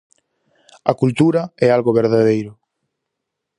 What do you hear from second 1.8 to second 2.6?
verdadeiro.